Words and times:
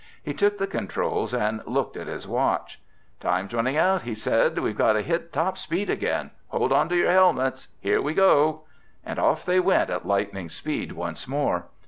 He 0.23 0.33
took 0.33 0.57
the 0.57 0.65
controls 0.65 1.31
and 1.31 1.61
looked 1.67 1.95
at 1.95 2.07
his 2.07 2.27
watch. 2.27 2.81
"Time's 3.19 3.53
running 3.53 3.77
out," 3.77 4.01
he 4.01 4.15
said. 4.15 4.57
"We've 4.57 4.75
got 4.75 4.93
to 4.93 5.03
hit 5.03 5.31
top 5.31 5.59
speed 5.59 5.91
again. 5.91 6.31
Hold 6.47 6.73
onto 6.73 6.95
your 6.95 7.11
helmets! 7.11 7.67
Here 7.79 8.01
we 8.01 8.15
go!" 8.15 8.63
And 9.05 9.19
off 9.19 9.45
they 9.45 9.59
went 9.59 9.91
at 9.91 10.07
lightning 10.07 10.49
speed 10.49 10.93
once 10.93 11.27
more. 11.27 11.67